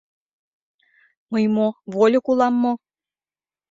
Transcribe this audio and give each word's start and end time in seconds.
Мый 1.31 1.45
мо, 1.55 1.67
вольык 1.93 2.25
улам 2.31 2.55
мо? 2.63 2.71